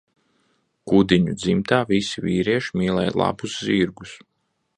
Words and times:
Kudiņu 0.91 1.35
dzimtā 1.41 1.81
visi 1.91 2.25
vīrieši 2.25 2.75
mīlēja 2.83 3.15
labus 3.25 3.61
zirgus. 3.69 4.19